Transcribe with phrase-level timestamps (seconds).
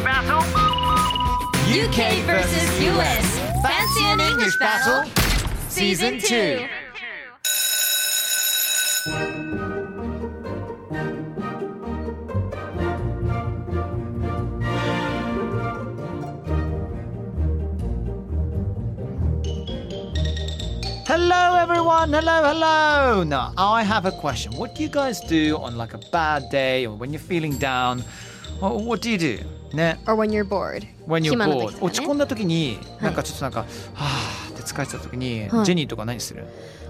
[0.00, 0.40] English battle.
[1.68, 3.38] UK versus US.
[3.62, 5.04] Fancy an English battle?
[5.68, 6.66] Season 2.
[21.06, 23.22] Hello everyone, hello, hello.
[23.24, 24.52] Now I have a question.
[24.56, 28.00] What do you guys do on like a bad day or when you're feeling down?
[28.60, 29.59] What do you do?
[29.74, 30.00] ね。
[30.06, 30.86] or when you're bored.
[31.06, 35.64] When you're bored 落ち込んだ時になんかちょっとなんか、はあって疲れてた時に、はい。
[35.64, 36.44] ジェニーとか何する？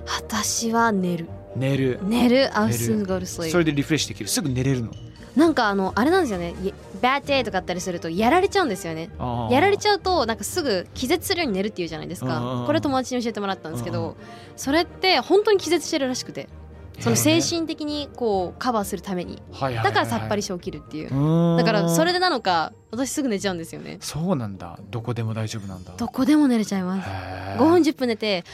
[0.07, 1.29] 私は寝る。
[1.57, 1.99] 寝る。
[2.03, 2.51] 寝る。
[2.53, 4.29] I'll soon go to それでリフレッシュできる？
[4.29, 4.91] すぐ寝れるの？
[5.37, 6.55] なんかあのあれなんですよね。
[6.63, 9.11] い bad day とかあったりするとやられちゃうんですよね。
[9.51, 12.65] やられちゃうとなんかすぐ気絶するように寝るっていうじゃないですか。
[12.67, 14.17] これ友達に教えてもらったんですけど
[14.57, 16.49] それって本当に気絶してるらしくて
[17.01, 19.43] その精神的にこうカバーするために。
[19.53, 19.85] はいはいはいはい。
[19.85, 21.57] だからさっぱりして起きるっていう。
[21.57, 23.99] だからそれでなのか私すぐ寝ちゃうんですよね。
[24.01, 24.79] そうなんだ。
[24.91, 25.93] どこでも大丈夫なんだ。
[25.97, 27.09] どこでも寝れちゃいます。
[27.09, 27.57] へー。
[27.57, 28.45] 5分10分寝て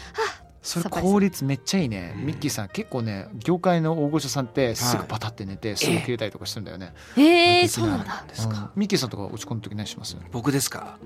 [0.63, 1.13] それさっぱりする。
[1.13, 2.15] 効率めっちゃいいね。
[2.17, 6.93] ミッキーさん結構ね業界の大御所さんってすぐパタって寝てすぐ切れたりとかしてるんだよね。
[7.17, 7.69] えー、できない。
[7.69, 8.25] そうなんだ。
[8.25, 10.17] うんミッキーさんとか落ち込む時何します？
[10.31, 10.99] 僕ですか。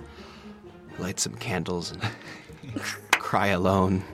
[0.98, 2.04] Light some candles and
[3.30, 4.02] cry alone.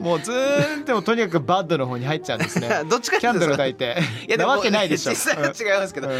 [0.00, 2.68] もうずーっともとにかくバッドの方に入っちゃうんですね。
[2.88, 3.98] どっちかってキャンドルいうと焚いて。
[4.26, 5.10] いやなわけないでしょ。
[5.12, 6.14] 実際は違いますけど、うん。
[6.14, 6.16] あ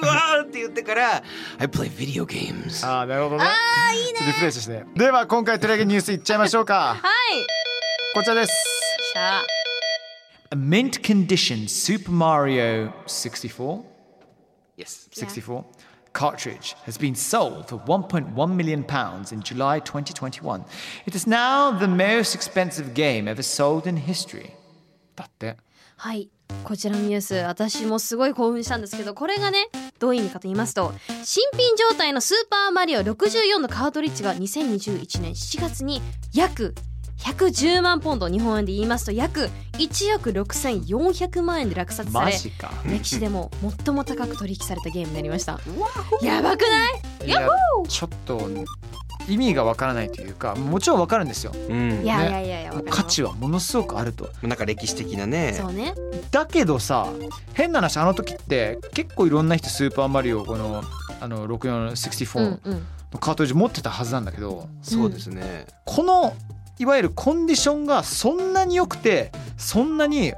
[0.00, 1.22] ーわーって言ってから
[1.58, 2.86] I play video games.
[2.86, 3.44] ああなるほどね。
[3.44, 3.54] あ
[3.90, 4.20] あいいね。
[4.26, 4.84] リフレッシュして。
[4.96, 6.96] では今回取り上げるニュースいっちゃいましょうか。
[7.02, 7.46] はい。
[8.14, 8.52] こちらです。
[9.12, 9.42] しゃあ
[10.52, 13.82] A mint condition Super Mario 64
[14.78, 15.64] Yes 64
[16.12, 20.64] cartridge has been sold for 1.1 million pounds in July 2021.
[21.06, 24.50] It is now the most expensive game ever sold in history.
[25.16, 25.56] だって。
[25.96, 26.30] はい
[26.64, 29.68] こちらのニュース私もすごい興奮したんですけどこれがね
[29.98, 30.92] どういう意味かと言いますと
[31.24, 36.02] 新品状態のスーパーマリオ64のカートリッジが2021年7月に
[36.34, 36.74] 約
[37.22, 42.72] 110万ポンド日本円で言いますと約1億6400万円で落札されマジか。
[42.84, 43.50] 歴史でも
[43.84, 45.60] 最も高く取引されたゲームになりました。
[46.20, 46.90] やばくな
[47.24, 47.28] い？
[47.28, 47.48] いや
[47.88, 48.48] ちょっと
[49.28, 51.52] 意味がわからないというかもちろんわかるんですよ。
[51.54, 52.02] うん。
[52.02, 54.28] いやいやいやいや価値はものすごくあると。
[54.42, 55.54] なんか歴史的なね。
[55.56, 55.94] そうね。
[56.32, 57.06] だけどさ
[57.54, 60.82] 変な話あの時って結構いろんな人スーパーマリオこの
[61.20, 62.86] あのう6464んうん。
[63.12, 66.34] のカートリッジ持ってたはずなんだけど、そうですね、この
[66.78, 70.32] いわゆるコンディションがそんなに良くてそんなに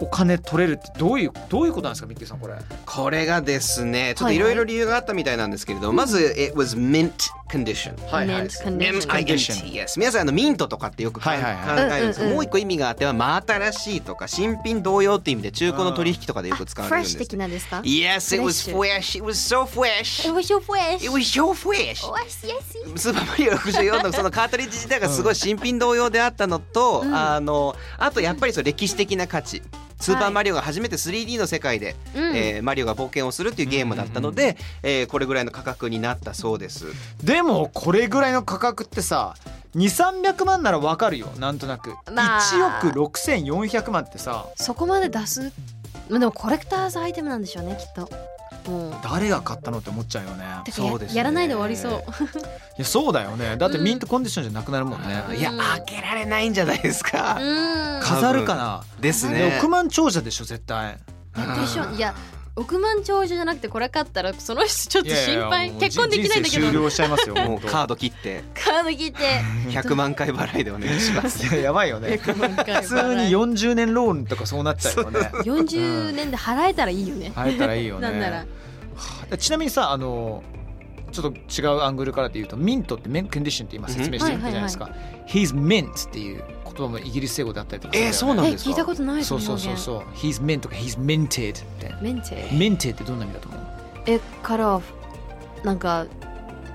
[0.00, 2.54] お金取れるってどういうどういうことなんですかミッキーさんこれ。
[2.84, 7.12] これがですねちょっとはいはいいろいろ理由があったみたいなんですけれど、まず it was mint
[7.46, 7.94] condition.
[8.10, 9.06] はいはい Mint
[9.72, 9.98] yes.
[9.98, 11.88] 皆さんあのミントとかってよくかんはいはいはい。
[11.88, 19.18] 考えるんですけど、もう一個意味があっては真新しいとか新品同様っていう意味で中古の取引とかでよく使わフレッシュれるんです的なんですか？Yes it was fresh.
[19.18, 20.28] It was so fresh.
[20.28, 21.04] It was your fresh.
[21.04, 22.08] It was so fresh.
[22.08, 29.62] おいしいしスーパーマリオ64のそのカートリッジ自体がすごい新品同様であったのと、うんあのあとやっぱりそう歴史的な価値
[29.98, 32.36] スーパーマリオが初めて 3D の世界で、うん。
[32.36, 36.86] えーマリオが冒険をするっていうゲームだったので、えーこれぐらいの価格になったそうです。
[37.22, 39.34] でもこれぐらいの価格ってさ
[39.74, 41.28] 2300万ならわかるよ。
[41.38, 42.40] なんとなく、まあ。
[42.40, 44.46] 1億6400万ってさ。
[44.56, 45.52] そこまで出す？
[46.08, 48.08] まあでもコレクターズアイテムなんでしょうねきっと
[49.02, 50.44] 誰が買ったのって思っちゃうよね。
[50.70, 51.18] そうですね。
[51.18, 51.92] やらないで終わりそう。
[51.92, 51.94] い
[52.78, 53.56] やそうだよね。
[53.58, 53.84] だってうん。
[53.84, 57.38] ミントコンディションじゃなくなるもんね、いや開けられないんじゃないですか。
[57.40, 58.00] うん。
[58.04, 59.56] 飾るかな、ですでね。
[59.58, 60.98] 億万長者でしょ絶対。
[61.36, 61.94] びっくりしよう。
[61.94, 62.14] いや
[62.56, 65.70] 億万長者じゃなくてこれ買ったらその人ちょっと心配。
[65.72, 68.42] 結婚できないんだけど終了しちゃいますよもうカード切って。
[68.54, 69.18] カード切って。
[69.68, 71.46] 100万回払いでお願いします。
[71.54, 72.20] いややばいよね。
[72.22, 75.20] 100万回普通に40年ローンとかそうなっちゃうよね。
[75.44, 78.00] 40年で払えたらいいよね、入ったらいいよね。
[78.00, 78.46] なんなら。
[79.36, 80.42] ちなみにさあの
[81.12, 84.90] ちょっと違うアングルからで言うとミントってメンコンディションって今説明してるじゃないですか、
[85.26, 86.42] He's mint っていう
[86.76, 88.70] 言葉もイギリス英語であったりとかえー、そうなんですか？
[88.70, 90.00] 聞いたことないですそうそうそうそう。
[90.14, 91.94] He's mint とか He's minted って。
[92.00, 93.62] メンテ minted ってどんな意味だと思う？
[94.06, 94.80] えから
[95.64, 96.06] なんか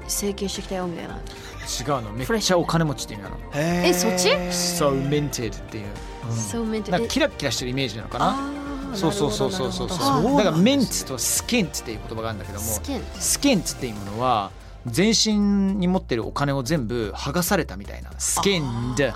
[0.07, 1.15] 整形してきたよみたいな。
[1.15, 2.11] 違うの。
[2.11, 3.37] めっちゃお金持ちって意味なの。
[3.53, 5.85] ええそっち？So minted っていう、
[6.29, 6.35] うん。
[6.35, 8.95] そうメンテなんかキラキラしてるイメージなのかな？
[8.95, 10.37] そうそうそうそうそうそう。
[10.37, 14.51] だからメンツとスキンツっていう言葉があるんだけどもスキンスキンツっていうものは
[14.85, 19.11] 全身に持ってるお金を全部剥がされたみたいなスキンで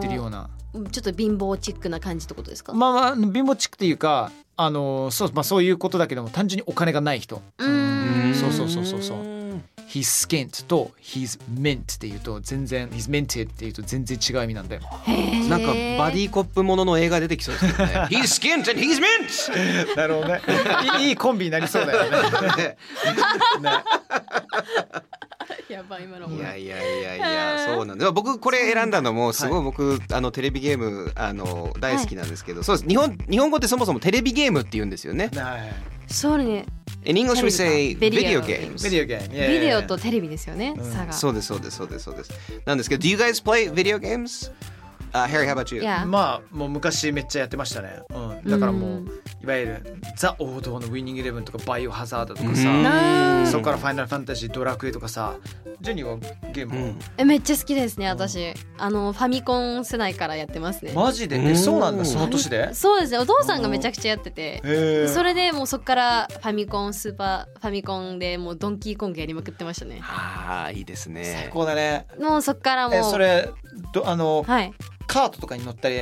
[0.00, 0.48] てるような。
[0.48, 7.42] ーちょっと貧乏チックな感じってことですか、まあまあ貧乏チックっていうかあのそう,、まあ、そういうことだけども単純にお金がない人。
[7.58, 8.34] うーん。
[8.34, 9.42] そうそうそうそうそう。
[9.88, 14.82] He's skint と He's mint っていうと全然 He's minted っていうと全然違う意味なんだよ。
[15.50, 15.66] なんか
[15.98, 17.92] バディコップものの映画出てきそうですよね。
[18.10, 19.92] He's skint and he's mint!
[19.96, 20.40] なるほどね。
[21.00, 22.10] いいいいコンビになりそうだよ
[22.56, 22.76] ね
[25.68, 32.88] やばい今のいやいやいやいやそうなんで僕これ選んだのもすごい僕あのテレビゲームあの大好きなんですけどそうです。
[32.88, 35.30] 日本日本語ってそもそもテレビゲームって言うんですよね。
[36.06, 36.66] そうね。
[37.04, 38.46] In English we say video か。
[38.46, 42.32] games ビデオゲームビデオとテレビですよね、差がそうですそうですそうですそうです。
[42.64, 44.52] なんですけど Do you guys play video games?
[45.12, 45.82] Uh, Harry, how about you?
[45.82, 46.04] いや。
[46.06, 49.08] まあもう昔めっちゃやってましたね、うん、だからもう、うん。
[49.42, 52.56] いわゆるザ王道のウィニングイレブンとかバイオハザードとかうん。
[52.56, 55.36] さ、なそこからファイナルファンタジードラクエとかさ
[55.80, 56.16] ジェニーは
[56.52, 56.98] ゲーム、うん。
[57.18, 58.54] えめっちゃ好きですね私。
[58.78, 60.92] あのファミコン世代からやってますね。
[60.94, 61.36] マジで？
[61.36, 61.46] うん。
[61.46, 62.72] えそうなんだその年で？
[62.72, 64.62] そうですねお父さんがめちゃくちゃやってて。
[64.64, 70.00] へそれでもうそっからファミコンスーパーファミコンでもうドンキーコングやりまくってましたね。
[70.02, 72.06] ああいいです最ね高だね。
[72.18, 73.50] もうそっからもうえそれ
[73.92, 74.72] どあのはい
[75.12, 76.00] カートとかに乗ったり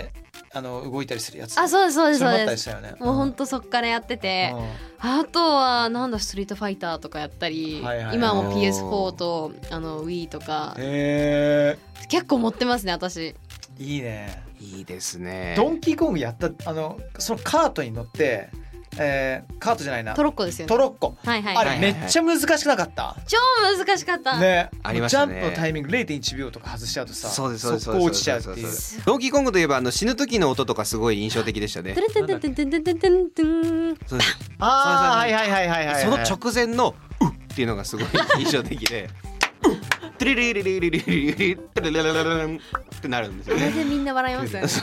[0.53, 1.59] あの動いたりするやつ。
[1.59, 2.43] あそうですそうですそうです。
[2.43, 2.95] ったりしたよね。
[3.01, 4.55] もうほんとそっからやってて。
[5.01, 8.17] あとはなんだストリートファイターとかやったり、はいはいはい。
[8.17, 10.75] 今はもう PS4 とあの Wii とか。
[10.79, 11.77] へ
[12.09, 13.21] 結構持ってますね私。
[13.21, 13.35] え
[13.79, 14.45] いいね。
[14.61, 15.55] いいですね。
[15.57, 18.51] ドンキーコングやったあのそのカートに乗って、
[18.99, 20.15] えー、カートじゃないな。
[20.15, 20.69] トロッコですよね。
[20.69, 21.17] トロッコ。
[21.25, 21.81] はいはいあれはい。
[21.81, 23.17] めっちゃ難しくなかった。
[23.27, 23.39] 超
[23.77, 24.71] 難しかった、ね。
[24.83, 25.35] ありましたね。
[25.35, 28.55] ジャンプのタイミング0.1秒とか外しちゃうとさそうですそうです速攻落ちちゃうっていう。
[28.57, 31.95] そうですそうですドンキーコングといえばあの死ぬ時の音とかすごい印象的でしたね。
[31.95, 34.39] トゥルトゥントゥントゥントゥントゥントゥントゥンそうです。
[34.59, 36.03] ああそうそうはいはいはいはいはい。
[36.03, 38.07] その直前の「うっ」っていうのがすごい
[38.39, 39.09] 印象的で
[39.65, 39.77] 「うっ」
[40.19, 42.59] トゥリリリリリリリリトゥルルルルルルンっ
[43.01, 43.71] てなるんですよね。
[43.71, 44.69] これでみんな笑いますよね。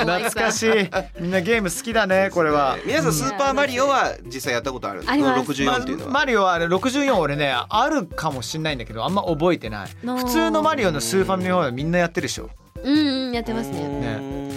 [0.00, 0.90] 懐かしい。
[1.20, 2.78] みんなゲーム好きだねこれは。
[2.84, 5.46] 皆さんスーパーマリオは実際やったことあるんですあります。
[5.46, 6.10] この64っていうのは。
[6.12, 9.88] マリオはあれ64俺ねあるかもしんないんだけどあんま覚えてない。
[10.04, 12.50] の普通のマリオのスーファミの方はみんなやってるでしょ。
[12.82, 13.80] うんうんやってますね。
[13.80, 14.49] ね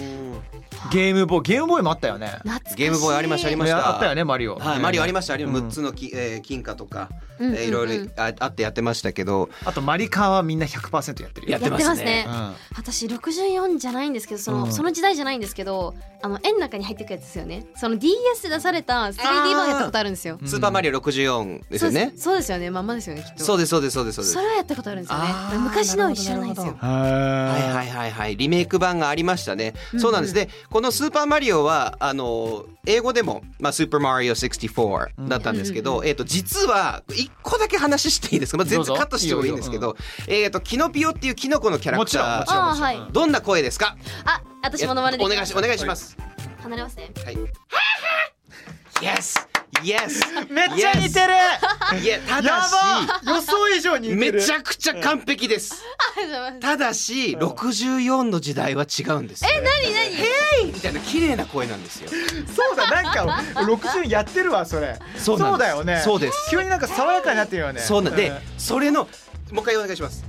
[0.94, 1.42] ゲームボーイ。
[1.42, 2.30] ゲームボーイもあったよね。
[2.76, 3.88] ゲームボーイありましたありました。
[3.88, 4.54] あったよねマリオ。
[4.54, 5.34] はい、マリオありました。
[5.34, 5.54] ありうん。
[5.54, 7.08] 6つのき、えー金貨とか、
[7.40, 7.58] うんうんうん。
[7.58, 9.50] えーいろいろああってやってましたけど。
[9.64, 11.52] あとマリカーはみんな100%やってるよ。
[11.52, 12.26] やってやってますね。
[12.28, 12.54] うん。
[12.76, 14.72] 私64じゃないんですけどその,、うん。
[14.72, 17.66] その時代じゃないんですけどあの円の中に入ってくやつですよね。
[17.76, 19.16] その DS で出された 3D
[19.54, 20.38] 版やったことあるんですよ。
[20.44, 22.12] スーパーマリオ64ですよね。
[22.16, 22.52] そうです。
[22.52, 22.70] よね。
[22.70, 23.42] まんまですよねきっと。
[23.44, 24.34] そうですそうですそうですそうです。
[24.34, 25.24] それはやったことあるんですよね。
[25.58, 28.36] 昔の知らないんですよはいはいはいはい。
[28.36, 30.00] リメイク版がありましたね、うん。
[30.00, 30.34] そうなんです。
[30.34, 39.96] でこのスーパーマリオはあの英語でも、まあ、スーパーマリオ64だったんですけど、えっ、と実は一個だけ話していいですか、まあ、全然カットしてもいいんですけど
[40.28, 42.88] えっ、とキノピオっていうキノコのキャラクもちろんもターちろんもちろん。
[42.88, 43.96] はいどんな声ですか？
[44.24, 46.16] あ私ものまねでお願いしお願いします。
[46.62, 47.10] 離れますね。
[47.24, 47.36] はい。
[49.00, 50.20] Yes Yes.
[50.50, 51.34] めっちゃ似てる。
[52.02, 52.72] いやたやだし
[53.24, 53.32] ば。
[53.34, 54.40] 予想以上に似てる。
[54.40, 55.82] めちゃくちゃ完璧です。
[56.60, 60.14] ただし64の時代は違うんですえ何何？
[60.14, 60.26] ヘ
[60.62, 62.10] イみたいな綺麗な声なんですよ。
[62.54, 64.98] そうだなんか 60やってるわそれ。
[65.18, 65.68] そうなんです。
[65.70, 66.00] だよね。
[66.04, 66.50] そうです。
[66.50, 67.80] 急になんか爽やかになってるよね。
[67.80, 68.38] そうなんでん。
[68.58, 69.08] それの
[69.50, 70.24] もう一回お願いします。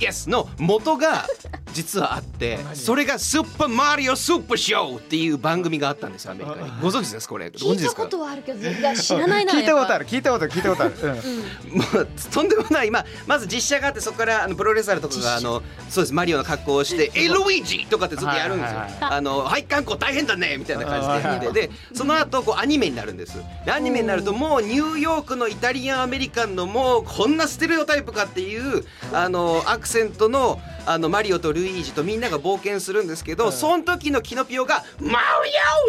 [0.00, 1.26] Yes の元が
[1.72, 6.70] 実はあってそれがスーパーマリオスーパーショーっていう番組があったんですよアメリカに。
[6.80, 7.50] ご存知ですこれ？
[7.50, 11.78] ご聞いたことはあるけどいや知らないな聞いたことあるる聞いたことある聞いたことある、うん。
[11.78, 18.78] もう とんでもない、まあ、まず実写があってそこからあのプロレスラーとかがあのそうですマリオの格好をして「エルイージ!」とかってずっとやるんですよ。
[18.78, 19.10] はいはい。
[19.12, 21.52] あのはい観光大変だねみたいな感じで。
[21.52, 23.38] でその後こうアニメになるんです。
[23.64, 35.16] でアニメになるともうニューヨークのイタリアンアメリカンのもうこんなステレオタイプかっていうあのアクセントのあのマリオとルイージとみんなが冒険するんですけど、その時のキノピオが「マリ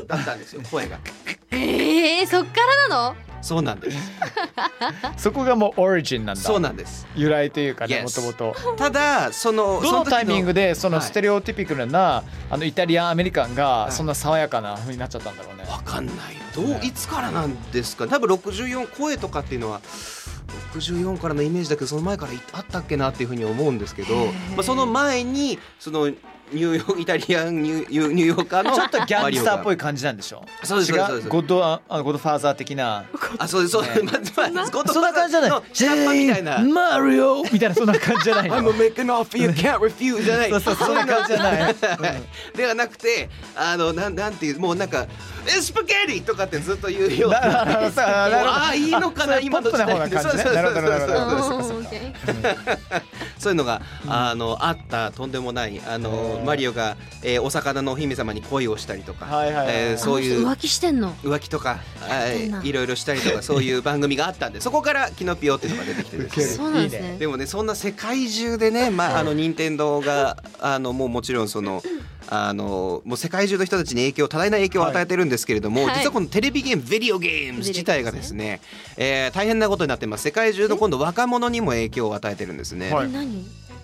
[0.04, 1.00] オ!」だったんですよ声が。
[1.52, 2.52] えー、そっか
[2.90, 3.33] らなの？
[3.44, 3.98] そうなんです。
[5.18, 6.42] そこがもうオリジンなんだ。
[6.42, 7.06] そうなんです。
[7.16, 11.06] 由来というかねもともとただそのどのタイミングでそのはい。
[11.06, 13.92] ステレオティピカルなあのイタリアンアメリカンがい。
[13.92, 15.66] そんな爽やかな風になっちゃったんだろうね。
[15.70, 16.16] わかんない。
[16.56, 18.08] どういつからなんですか？
[18.08, 19.82] 多分64声とかっていうのは
[20.74, 26.12] 64からのイメージだけどその前からあったっけなっていうふうに思うんですけど、まあ、その前にその
[26.54, 30.44] ニューヨークイタリアンニューニューヨーカーのちょっとギャンスターっぽいい感じなんでしょ？
[30.64, 31.08] そうですそうです。
[31.08, 33.06] そう違ですうゴッドあゴッドファーザー的な。
[33.40, 34.12] あそうですそうです、ま
[34.46, 35.50] あまあゴッドそんな感じじゃない。
[35.50, 36.60] の下っ端みたいな。
[36.60, 37.44] マリオ！
[37.52, 38.58] みたいなそんな感じじゃないの。
[38.58, 40.50] I'm making off you can't refuse じゃない。
[40.50, 41.06] そうそうそんな。
[41.06, 41.62] 感じじゃない。
[41.64, 41.76] はい
[42.56, 45.08] ではなくてあのなんなんていうもうなんか
[45.48, 47.62] 「エスパゲティ!」とかってずっと言うような。
[47.62, 48.02] あなるほど。
[48.04, 49.88] ああいいのかな今の時代。
[49.88, 51.84] ポップな方な感じねそうそうそうそう。
[51.84, 51.94] そう
[53.40, 59.76] そういうのが、あのあったとんでもないあのマリオが、えーお魚のお姫様に恋をしたりとか、はいはいはい。
[59.76, 61.14] えーそういう浮気してんの？
[61.24, 61.80] 浮気とか、
[62.64, 66.46] い、いろいろしたりとか そういう番組があったんでそこからキノピオっていうのが出てきてですね。
[66.46, 67.18] そうなんですね。
[67.20, 71.82] でもねそんな世界中でね、 まあ、あの任天堂があのもうもちろんその。
[72.30, 75.96] あのもう世界中の人たちに影響多大な影響を与えてるんですけれども、はい。
[75.98, 78.62] 実はこのテレビゲームビデオゲームズ自体がですね、
[78.98, 80.24] えー大変なことになってます。
[80.24, 82.92] 世界中の今度若者にも影響を与えてるんですね。
[82.92, 83.10] はい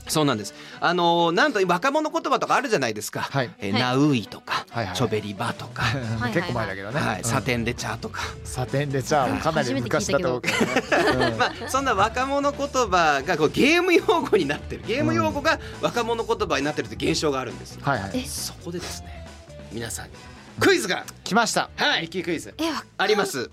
[0.10, 0.54] そうなんです。
[0.80, 3.22] あのなんと若者言葉とかあるじゃないですか。
[3.22, 3.52] はい。
[3.60, 4.96] えナウイとか、はいはい。
[4.96, 5.84] チョベリバとか、
[6.20, 7.24] はい結構前だけどね、はい、うん。
[7.24, 8.22] サテンレチャーとか。
[8.44, 10.28] サテンでじゃあかなり昔だと。
[10.30, 11.20] 思うけど。
[11.20, 14.84] ね、 まあそんな若者言葉がこうゲーム用語になってる。
[14.86, 17.80] ゲーム用語が若者言葉になってるって現象があるんです。
[17.82, 18.26] はいはい。
[18.26, 19.28] そこでですね、
[19.72, 20.12] 皆さんに。
[20.60, 21.06] クイズが。
[21.24, 21.70] 来ました。
[21.76, 22.02] はい。
[22.02, 22.54] ミッキークイズ。
[22.58, 23.50] えわあります。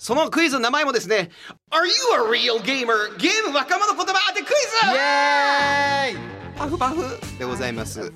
[0.00, 1.30] そのクイズの名前もですね、
[1.70, 3.14] Are you a real gamer?
[3.18, 7.02] ゲーム若者言葉当てクイズイエーイパフパフ
[7.38, 8.12] でございます。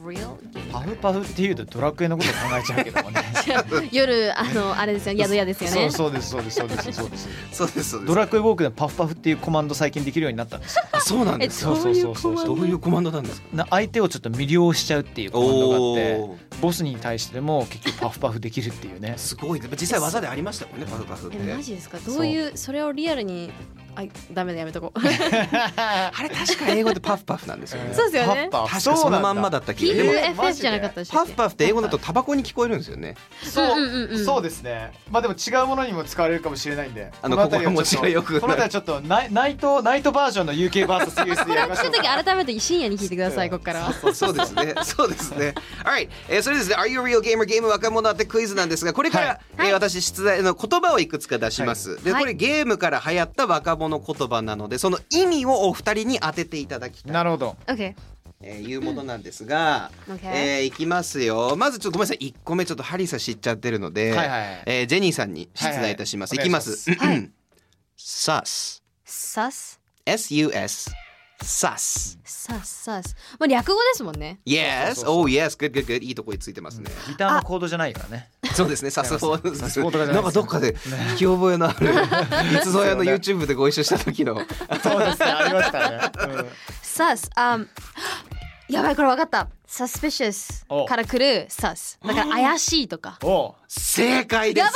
[0.70, 3.22] パフパフっていうとドラクエのこと考えちゃうけどもね
[3.90, 8.04] 夜あのあれですよ宿屋ですよねそうそうですそうですそうですそうですそうですそうです。
[8.04, 11.74] ドラクエウォークでパフパフっていうコマンド最近できるようになったんですそうなんえですよ。
[11.74, 12.54] そういうコマンド？
[12.56, 13.46] どういうコマンドなんですか？
[13.54, 19.62] な相手をちょっと魅了しちゃうっていうコマンドがあってボスに対しても結局パフパフできるっていうねすごい。
[19.80, 21.38] 実際技でありましたもんね、パフパフって。
[21.40, 21.96] えマジですか？
[22.06, 23.50] どういうそれをリアルに
[23.96, 27.92] あダメだやめとこう あれ確か英語でパフパフなんですよね。
[27.94, 29.94] そうですよねパフパフ確かそのまんまだった気が。
[29.94, 33.16] でも PFF じゃなかったパフパフって英語だとタバコに聞こえるんですよね。
[33.42, 44.74] そう、うんうんうんそうですねまあでも違うものにも使われるかもしれないんであのこ辺りは心持ちが良くこの辺ちょっとナイナイトナイトバージョンの UKVSUS でやりましそういうょうか時改めて深夜に聞いてください ここからそうですね。
[44.82, 45.54] そうですね。
[45.84, 46.76] Alright、えー、それですね。
[46.76, 47.44] Are you a real gamer?
[47.44, 52.02] ゲーム若者ってクイズなんですが、これから、はいえー私出題の言葉をいくつか出します。
[52.04, 57.12] で、はいこれゲームから流行った若者言葉なので、その意味をお二人に当てていただきたい。
[57.12, 57.56] なるほど。
[57.66, 57.94] OK
[58.46, 61.56] えーいうものなんですが、OK えーいきますよ。
[61.56, 62.28] まずちょっとごめんなさい。
[62.28, 66.50] 1個目ちょっとハリーさん知っちゃってるので、はいはいえージェニーさんに出題いたします、はいはいい。
[66.50, 66.90] きます。
[66.90, 67.30] お願い
[67.96, 70.90] sus sus S-U-S
[71.42, 74.40] sus sus sus まあ略語ですもんね。
[74.44, 75.14] Yes そうそうそう。
[75.20, 81.92] Oh yes good good good いいとこについてますね、ギターのコードじゃないからね そうですねサスフォーサスフォーとかじゃなんかどっかで聞き覚えのある
[82.56, 84.34] いつぞやの YouTube でご一緒した時の。
[84.82, 86.00] そうですねありましたね、
[86.82, 87.66] sus um
[88.68, 89.48] やばいこれわかった。
[89.68, 90.86] Suspicious お。
[90.86, 93.18] から来る sus だから怪しいとか。
[93.22, 93.56] うん、お。
[93.68, 94.64] 正解です。
[94.64, 94.70] や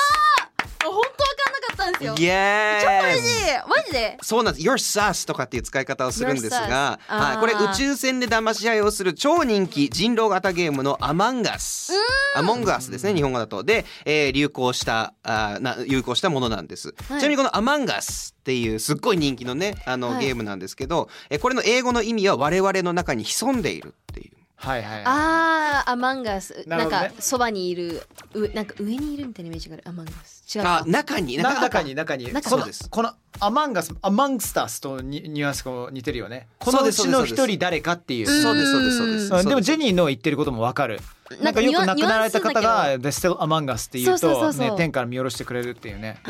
[0.84, 2.14] 本当わかんなかったんですよ。
[2.16, 4.18] Yes 超嬉しいマジで。
[4.20, 4.66] そうなんです。
[4.66, 7.72] Your sus とかっていう使い方をするんですが、はい、これあー。
[7.72, 11.92] 宇宙船で騙し合いをする超人気人狼型ゲームのアマンガス。
[12.38, 13.64] アモンガスですね、日本語だと。
[13.64, 16.92] で、えー流行したあーな流行したものなんです。
[16.92, 20.26] ちなみにこのアマンガスっていうすっごい人気のねあの、はい。
[20.26, 24.32] ゲームなんですけど、えーこれの英語の意味は我々の中に潜んでいるっていう。
[24.60, 25.02] はいはいはい。
[25.06, 26.84] あーアマンガスな,、ね。
[26.86, 28.02] んかそばにいる
[28.34, 29.84] うなんか上にいるみたいなイメージがある。
[29.86, 32.32] アマンガス違うあか中にな中に中に。
[32.42, 32.88] そうです。
[32.90, 36.48] このアマンガスアマングスタスとニニュアンスが似てるよね。
[36.58, 37.34] こそうですのうちのそうです。
[37.34, 38.26] 一人誰かっていう。
[38.26, 39.34] そうですそうですそうです。
[39.34, 39.48] うん。
[39.48, 40.98] でもジェニニーの言ってることもわかる
[41.36, 46.20] なんんかよく亡くなられた方がニュア「The still among us」って言うと天から見下ろしてくれるっていうね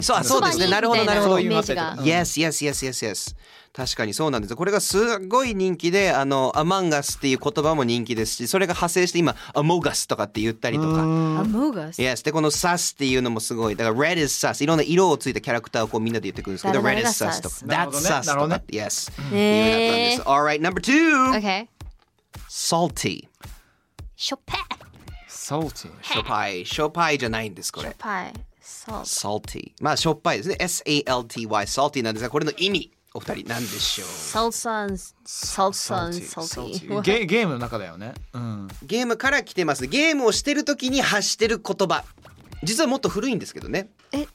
[0.00, 3.36] そうあそうですねなるほどなるほど Yes, yes, yes, yes, yes.
[3.72, 4.56] 確かにそうなんです。
[4.56, 11.02] これがすごい人気で、あの、アマンガスっていう言葉も人気ですし、それが派生して今、アモガスとかって言ったりとか。
[11.02, 12.24] アモガス Yes.
[12.24, 13.76] で、このサスっていうのもすごい。
[13.76, 14.64] だから、red is sus。
[14.64, 18.64] いろんな色をついたキャラクターをこうみんなで言ってくるんですけど、誰 red 々 is が sus とか that's sus とかなるほどね。
[18.70, 19.12] Yes.
[19.32, 20.22] いうようなったんです。
[20.22, 21.32] Alright, number two.
[24.20, 24.26] OK Salty.
[24.26, 24.52] ショペ
[25.28, 26.66] Salty しょっぱい。
[26.66, 27.94] しょっぱいじゃないんです、これ。
[27.98, 29.72] パイソル salty。
[29.80, 30.56] まあ、しょっぱいですね。
[30.60, 31.66] S-A-L-T-Y。
[31.66, 34.08] salty なんですが、これの意味、お二人何でしょう？
[34.08, 39.86] ソルサンソルサンソル Salty ゲゲームの中だよねうんゲームから来てます。
[39.86, 42.04] ゲームをしてる時に発してる言葉。
[42.62, 44.26] 実はもっと古いんですけどねえ？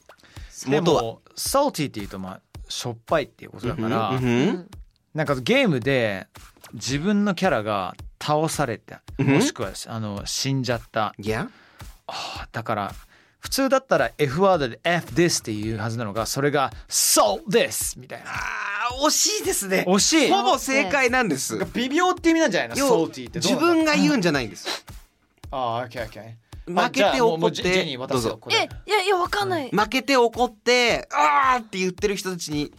[0.66, 4.68] 元はでも salty っていうとまあしょっぱいっていうことだから、うん
[5.14, 6.26] なんかゲームで
[6.74, 9.02] 自分のキャラが倒された。
[9.18, 9.26] うん。
[9.26, 11.14] もしくはあの死んじゃった。
[11.18, 11.48] いや。
[12.06, 12.94] あだから
[13.40, 18.30] 普通だったら F ワードで F this っていうはずなのがそれが So this みたいな。
[18.30, 19.84] あー惜しいですね。
[19.86, 20.30] 惜しい。
[20.30, 21.58] ほぼ正解なんです。
[21.74, 22.86] 微妙って意味なんじゃないの？
[22.86, 24.84] 要 salty ってどう自なんだ分が言うんじゃないんです。
[25.50, 26.34] ああ OK OK
[26.66, 27.96] 負けて怒って。
[27.96, 28.40] どうぞ。
[28.50, 32.72] えいやいやわかんない、負けて怒ってあーって言ってる人たちに?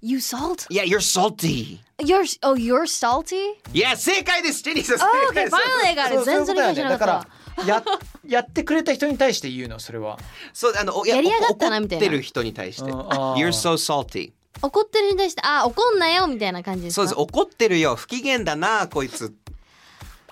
[0.00, 0.66] You salt?
[0.70, 1.78] いや You're salty.
[1.98, 3.36] You're oh you're salty?
[3.72, 4.62] いや正解です。
[4.62, 5.56] ジェニーさんあ正 OK 解です。
[5.56, 7.06] finally I got そう it 全然理解しなかった。
[7.06, 7.84] だからや
[8.26, 10.18] やってくれた人に対して言うのそれは。
[10.52, 12.06] そうあのおやりやがったな怒みたいな。
[12.06, 12.90] ってる人に対して。
[12.90, 14.32] You're so salty.
[14.62, 17.02] 怒ってる人に対してあ怒んなよみたいな感じですか？
[17.02, 17.96] そうです怒ってるよ。
[17.96, 19.32] 不機嫌だなこいつ。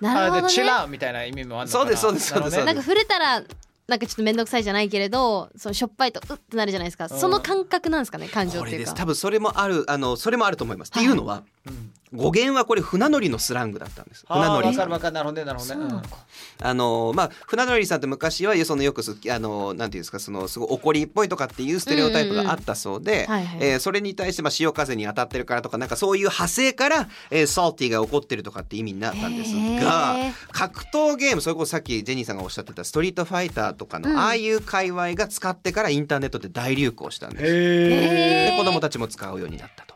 [0.01, 0.53] なるほどね。
[0.53, 1.85] チラーみたいな意味もあるのかな。
[1.85, 3.43] そうですそうですそうですなんか触れたら
[3.89, 7.09] なんかちょっと面倒くさいじゃないけれどそのしょっぱいとうってなるじゃないですか。
[7.09, 8.79] その感覚なんですかね感情っていうか。
[8.79, 8.95] です。
[8.95, 11.43] 多分それもあるあのそれもあると思います、っていうのは、
[12.15, 14.27] 語源はこれ船乗りのスラングだったんです。
[14.27, 14.75] 船乗り。
[14.75, 15.15] さんあーわかるわかる。
[15.15, 15.45] なるほどね。
[15.47, 16.03] なるほどね
[16.61, 16.67] うん。
[16.67, 23.27] あのまあ船乗りさんって昔はそのよくすあのなんていうんですかそのすごい怒りっぽいとかっていうステレオタイプがあったそうで
[23.61, 30.17] えーそれに対してまあ潮風に当たってるからとかなんかそういう派生から、えー、サルティが怒ってるとかって意味になったんですが
[30.51, 34.19] 格闘ゲームそれこそさっきジェニーさんがおっしゃってたストリートファイターとかの、うん。
[34.19, 37.45] ああいう界隈が使ってからインターネットで大流行したんです。
[37.47, 39.95] へで子供たちも使うようになったと。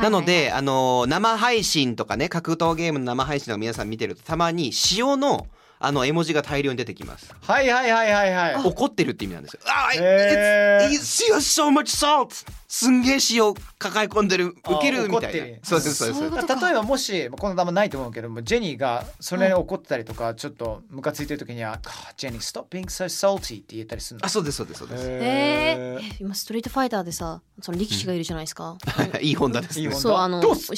[0.00, 5.46] なので、あの生配信とかね格闘ゲームの生配信の皆さん見てるとたまに塩の
[5.80, 7.32] あの絵文字が大量に出てきます。
[7.40, 9.60] はいはいはいはいはい怒ってるって意味なんですよ。
[9.66, 12.46] あ、へー it's, so much salt.
[12.66, 15.60] すんげえ塩抱え込んでるウケるあーみたいな怒ってる。
[15.62, 21.80] そうですそうです例えばもしこのままないと思うけどもジェニーがそれに怒ってたりとかちょっとムカついてる時には
[22.18, 24.26] 「ジェニー stop being so salty」って言ったりするの？
[24.26, 25.04] あ、そうですそうですそうです。
[25.08, 28.76] えー、今ストリートファイターでさその力士がいるじゃないですか、
[29.20, 29.90] いい本田ですね。
[29.94, 30.76] そうあのそう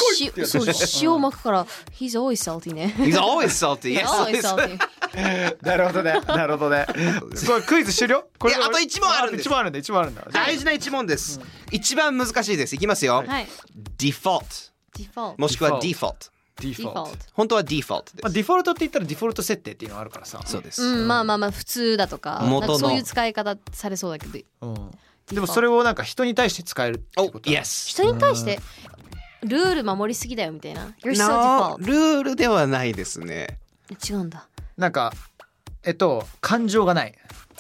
[1.03, 1.67] 塩巻くから
[1.99, 3.99] He's always salty ね He's always salty.
[4.05, 4.43] Always always.
[4.43, 4.79] salty
[5.63, 6.21] なるほどね。
[6.27, 6.87] なるほどね。
[7.47, 8.25] これクイズ終了？
[8.39, 9.47] これいやあと一問あるんです。
[9.47, 9.79] 一問あるんだ。
[9.79, 11.41] 一問あるんだ大事な一問です。
[11.71, 12.75] 一番難しいです。
[12.77, 13.25] いきますよ。
[13.27, 13.49] はい。
[13.99, 15.37] default デフォルト。
[15.39, 16.31] もしくは Default default。
[16.61, 17.05] ディフォルト。
[17.05, 17.25] デフォルト。
[17.33, 18.35] 本当は default でまあ、す。
[18.35, 20.41] デフォルトって言ったらデフォルト設定っていうのがあるからさ。
[20.47, 20.83] そうです。
[20.83, 21.09] うん。
[21.09, 22.45] まあまあまあ普通だとか
[22.79, 24.39] そういう使い方されそうだけど。
[24.63, 24.91] うん。
[25.35, 27.51] でもそれをなんか人に対して使えるってお、こと。
[27.51, 28.61] 人に対して？
[29.43, 30.93] ルール守りすぎだよみたいな。
[31.03, 33.59] You're so ルールではないですね。
[34.09, 34.49] 違うんだ
[34.81, 35.13] なんか
[35.85, 37.15] えっと感情がない。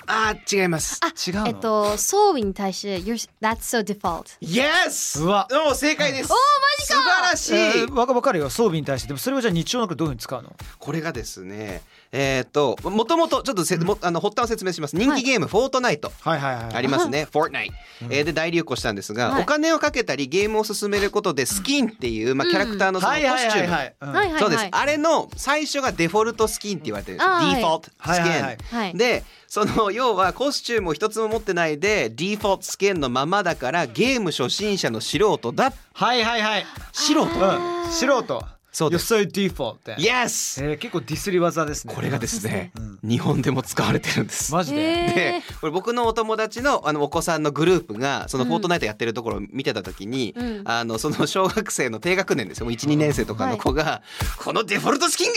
[0.06, 0.98] あー、違います。
[1.28, 1.46] 違うの？
[1.46, 5.22] えっと装備に対して You're That's so default Yes!
[5.22, 5.46] うわ。
[5.64, 6.32] もう正解です。
[6.32, 6.36] おマ
[6.84, 6.94] ジか。
[6.94, 8.48] 素晴らしい、えーわかわかるよ。
[8.48, 9.08] 装備に対して。
[9.08, 10.56] でもそれをじゃあ日常の中でどういうふうに使うの？
[10.78, 14.96] これがですね、えーっと、もともとちょっとせ、もあの発端を説明します。
[14.96, 16.10] 人気ゲーム、フォートナイト。
[16.24, 17.74] ありますね、フォートナイト、
[18.10, 19.42] えーで大流行したんですが、はい。
[19.42, 35.72] お金をかけたりゲームを進めることでスキンっていう、まあ、キャラクターのそのコスチューム、そうです、はいあれの最初がデフォルトスキンって言われてるんですディフォルトスキン、でその要はコスチュームを一つも持ってないでディフォルトスキンのままだからゲーム初心者の素人だ。
[35.92, 36.66] はいはいはい。
[36.92, 37.22] 素人。
[37.22, 37.90] うん。
[37.90, 39.14] 素人そうです。
[39.14, 39.96] You're so default って。
[39.98, 41.94] イエスえー結構ディスり技ですね。
[41.94, 44.52] これがですね、日本でも使われてるんです。
[44.52, 44.80] マジで？
[44.80, 50.62] へでこれ僕のお友達のあのお子さんのグループがそのフォートナイトやってるところを見てた時に、うん。
[50.64, 52.66] あのその小学生の低学年ですよ。
[52.66, 54.02] もう12年生とかの子が
[54.38, 55.32] 「このデフォルトスキン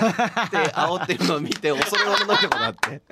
[0.00, 0.08] が!」
[0.46, 3.02] って煽ってるのを見て恐れおののいたことがあって。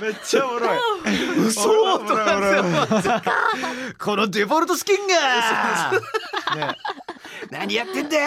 [0.00, 0.78] めっちゃおもろい。
[1.46, 1.98] 嘘！
[1.98, 3.22] とか
[3.98, 5.92] このデフォルトスキンが
[6.56, 6.76] ね
[7.50, 8.18] 何やってんだ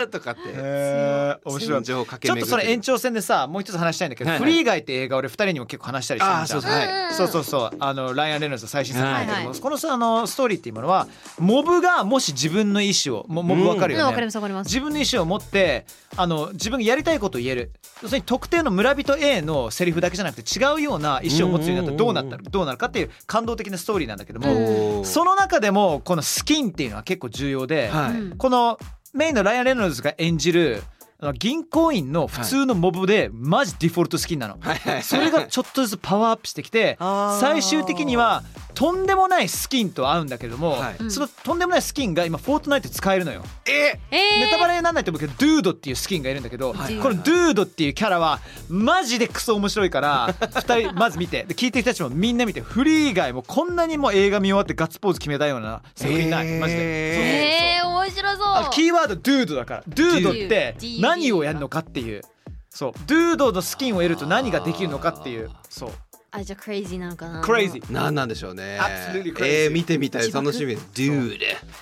[0.00, 0.40] よ!」とかって。
[0.46, 1.48] えー。
[1.48, 4.50] 面白い戦場を駆けちょっとそれ延長戦でさもう一つ話したいんだけど「はいはい。
[4.50, 7.76] フリーガイ」って映画俺二人にも結構話したりしたんじゃんあーそうそうはいそうそうそう。
[7.78, 9.60] あのライアン・レノルズの最新作なんだけども、はいはい。
[9.60, 11.06] このさあのストーリーっていうものは
[11.38, 14.68] モブがもし自分の意思をもモブわかるよね、かりますわかります。
[14.68, 15.84] 自分の意思を持って
[16.16, 17.72] あの自分がやりたいことを言える。
[18.02, 28.20] 要するに特定の村人 A のセリフだけじゃなくて違うような意思を持つようになったらどうなったらどうなるかっていう感動的なストーリーなんだけども、その中でもこのスキンっていうのは結構重要で、はい。
[28.20, 28.78] うんこの
[29.12, 30.84] メインのライアン・レノルズが演じる
[31.38, 34.58] 銀行員の普通のモブでマジデフォルトスキンなの、
[35.02, 36.96] それがちょっとずつパワーアップしてきて
[37.40, 38.42] 最終的には
[38.74, 41.10] とんでもないスキンと合うんだけれども、はい。
[41.10, 43.42] そのとんでもないスキンが今フォートナイト使えるのよ。
[43.66, 44.40] ええー。
[44.40, 46.96] ネタバレにならないと思うけどドゥードっていうスキンがいるんだけど、はい。
[46.96, 57.66] このドゥードっていうキャラはマジでクソ面白いから 2人まず見てで聞いてる人たちもみんな見てフリー以外もこんなにも映画見終わってガッツポーズ決めたような作品ない、マジで。
[57.66, 58.46] えー面白そう。
[58.46, 59.82] あキーワードドゥードだから。
[59.86, 62.22] ドゥードって Dude 何をやるのかっていう。
[62.70, 62.92] そう。
[63.06, 65.50] ドゥードのスキンを得ると何ができるのかっていう。
[65.68, 65.90] そう。
[66.32, 67.42] あじゃあクレイジーなのかな。
[67.42, 68.78] crazy 何なんでしょうね。
[68.80, 70.30] Absolutely crazy えー、見てみたい。
[70.30, 70.76] 楽しみ。
[70.76, 71.38] です Dude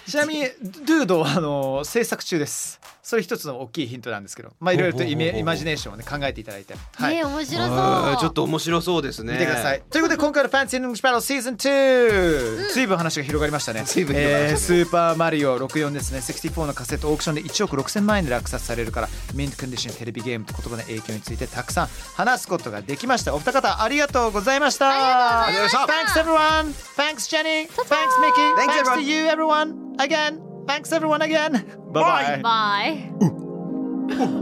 [0.07, 0.45] ちなみに
[0.87, 9.83] ドゥードはあの制作中ですそれ一つの大きいヒントなんですけどまあいろいろとイメイマジネーションをね考えていただいてはい、えー、面白そうちょっと面白そうですね見てください。
[9.88, 13.85] ということで今回の Fancy English Battle Season 2、随分話が広がりましたね。
[13.87, 16.18] 随分広がりまえースーパーマリオ64ですね。
[16.18, 23.35] 64のカセットオークションで1億6000万円で落札されるから、ミントコンディションテレビゲームと言葉の影響についてたくさん話すことができました。
[23.35, 25.47] お二方ありがとうございました。
[25.47, 26.73] ありがとうございました Thanks everyone.
[26.94, 27.68] Thanks Jenny.
[27.68, 28.55] Thanks Mickey.
[28.57, 29.97] Thanks, Thanks to you everyone.
[29.99, 30.48] Again.
[30.69, 31.65] Thanks everyone again.
[31.93, 34.39] Bye bye.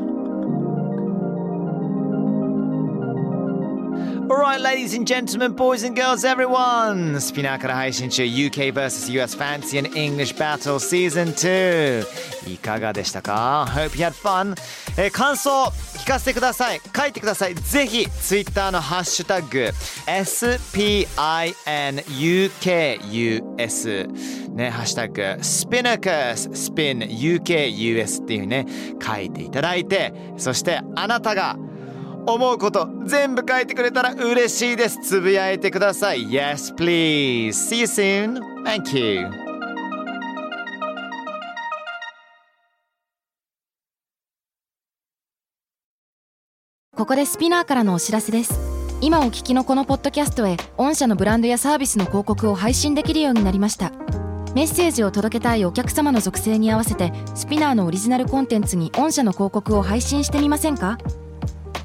[4.47, 7.21] Alright, ladies and gentlemen, boys and girls, everyone!
[7.21, 12.07] スピナーから配信中 UK vs.US Fancy and English Battle Season 2
[12.55, 14.55] いかがでしたか ?Hope you had fun!
[14.97, 15.51] えー感想
[15.99, 19.73] 聞かせてください書いてくださいぜひ Twitter のハッシュタグ
[20.07, 21.07] SPINUKUS
[24.55, 28.65] ね、ハッシュタグ SPINUKUS SPINUKUS っていうふうにね
[29.05, 31.59] 書いていただいてそしてあなたが
[32.27, 34.99] 思うこと全部書いてくれたら嬉しいです。
[35.01, 36.29] つぶやいてください。
[36.29, 37.51] Yes please.
[37.51, 38.41] See you soon.
[38.65, 39.31] Thank you.
[46.97, 48.59] ここでスピナーからのお知らせです。
[49.03, 53.93] 今お聞きのこのポッドキャストへ御社のブランドやサービスの広告を配信できるようになりました。
[54.55, 60.97] メッセージを届けたいお客様の属性に合わせてスピナーのオリジナルコンテンツに御社の広告を配信してみませんか？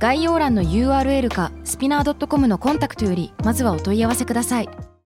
[0.01, 4.90] 概要欄の URL かスピナー .com のコンタクトよりまずはお問い合わせください。